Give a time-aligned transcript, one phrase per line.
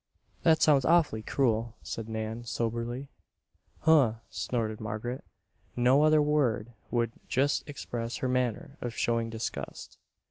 [0.41, 3.07] "That sounds awfully cruel," said Nan, soberly.
[3.81, 5.23] "Huh!" snorted Margaret,
[5.75, 9.99] no other word would just express her manner of showing disgust.